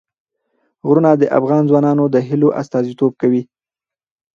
غرونه 0.87 1.11
د 1.15 1.23
افغان 1.37 1.63
ځوانانو 1.69 2.03
د 2.09 2.15
هیلو 2.27 2.47
استازیتوب 2.61 3.11
کوي. 3.21 3.43